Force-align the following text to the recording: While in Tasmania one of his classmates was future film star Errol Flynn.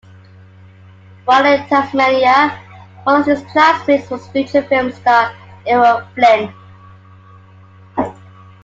While 1.25 1.45
in 1.45 1.63
Tasmania 1.67 2.59
one 3.03 3.21
of 3.21 3.27
his 3.27 3.43
classmates 3.51 4.09
was 4.09 4.27
future 4.29 4.63
film 4.63 4.91
star 4.93 5.31
Errol 5.67 6.01
Flynn. 6.15 6.51